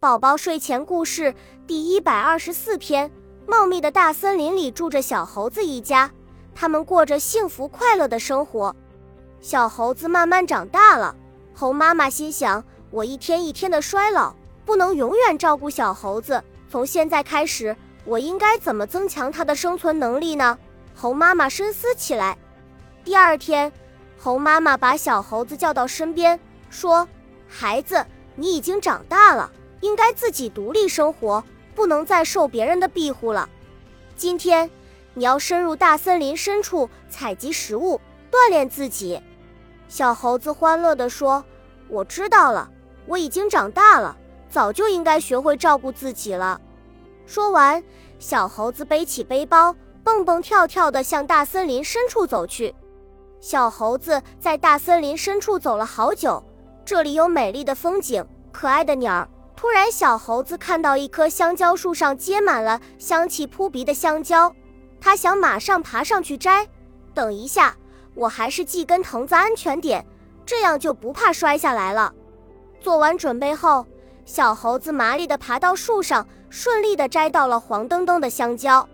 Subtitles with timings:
[0.00, 1.34] 宝宝睡前故事
[1.66, 3.10] 第一百二十四篇：
[3.46, 6.10] 茂密的大森林里住着小猴子一家，
[6.54, 8.74] 他们过着幸福快乐的生活。
[9.42, 11.14] 小猴子慢慢长大了，
[11.52, 14.34] 猴妈妈心想：我一天一天的衰老，
[14.64, 16.42] 不能永远照顾小猴子。
[16.66, 17.76] 从现在开始，
[18.06, 20.58] 我应该怎么增强它的生存能力呢？
[20.94, 22.38] 猴妈妈深思起来。
[23.04, 23.70] 第二天，
[24.18, 26.40] 猴妈妈把小猴子叫到身边，
[26.70, 27.06] 说
[27.46, 28.02] ：“孩子，
[28.34, 31.42] 你已经长大了。”应该自己独立生活，
[31.74, 33.48] 不能再受别人的庇护了。
[34.16, 34.70] 今天
[35.14, 39.20] 你要深入大森林深处采集食物，锻炼自己。
[39.88, 41.44] 小猴子欢乐地说
[41.88, 42.70] ：“我知道了，
[43.06, 44.16] 我已经长大了，
[44.48, 46.60] 早就应该学会照顾自己了。”
[47.26, 47.82] 说完，
[48.18, 52.74] 小猴子背起背包，蹦蹦跳跳地向大森林深处走去。
[53.40, 56.44] 小猴子在大森林深处走了好久，
[56.84, 59.28] 这里有美丽的风景，可爱的鸟儿。
[59.60, 64.50] 突然，小猴子看到一棵香蕉树上结满了香气扑鼻的香蕉，
[64.98, 66.66] 他想马上爬上去摘。
[67.12, 67.76] 等一下，
[68.14, 70.02] 我还是系根藤子安全点，
[70.46, 72.14] 这样就不怕摔下来了。
[72.80, 73.84] 做完准备后，
[74.24, 78.88] 小猴子麻利地爬到树上，顺利地摘到了黄澄澄的香蕉。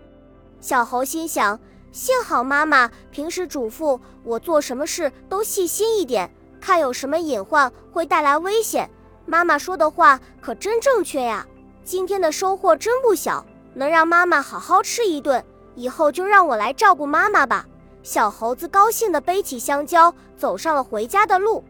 [0.59, 1.57] 小猴心想：
[1.93, 8.89] 幸好妈妈平时嘱咐我做什么事都细心一点，看有什么隐患会带来危险。
[9.27, 11.45] 妈妈说的话可真正确呀！
[11.83, 15.43] 今天的收获真不小，能让妈妈好好吃一顿。
[15.75, 17.67] 以后就让我来照顾妈妈吧。
[18.03, 21.63] 小猴子高兴地背起香蕉，走上了回家的路。